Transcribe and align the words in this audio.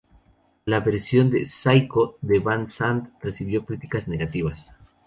La 0.65 0.79
versión 0.79 1.29
de 1.29 1.47
"Psycho" 1.47 2.17
de 2.21 2.39
Van 2.39 2.71
Sant 2.71 3.09
recibió 3.21 3.63
criticas 3.65 4.07
negativas. 4.07 4.73